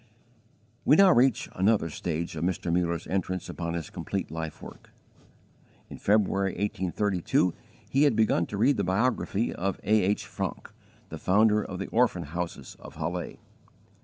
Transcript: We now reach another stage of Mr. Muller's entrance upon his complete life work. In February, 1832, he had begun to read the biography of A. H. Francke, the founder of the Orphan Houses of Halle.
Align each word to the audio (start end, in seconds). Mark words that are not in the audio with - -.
We 0.83 0.95
now 0.95 1.11
reach 1.11 1.47
another 1.53 1.91
stage 1.91 2.35
of 2.35 2.43
Mr. 2.43 2.73
Muller's 2.73 3.05
entrance 3.05 3.49
upon 3.49 3.75
his 3.75 3.91
complete 3.91 4.31
life 4.31 4.59
work. 4.59 4.89
In 5.91 5.99
February, 5.99 6.53
1832, 6.53 7.53
he 7.87 8.01
had 8.05 8.15
begun 8.15 8.47
to 8.47 8.57
read 8.57 8.77
the 8.77 8.83
biography 8.83 9.53
of 9.53 9.79
A. 9.83 10.01
H. 10.01 10.25
Francke, 10.25 10.71
the 11.09 11.19
founder 11.19 11.61
of 11.63 11.77
the 11.77 11.85
Orphan 11.89 12.23
Houses 12.23 12.75
of 12.79 12.95
Halle. 12.95 13.37